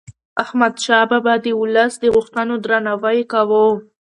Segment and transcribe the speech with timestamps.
[0.43, 3.65] احمدشاه بابا د ولس د غوښتنو درناوی کاوه.